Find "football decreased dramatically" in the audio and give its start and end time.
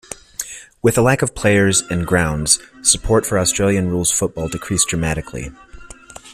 4.11-5.51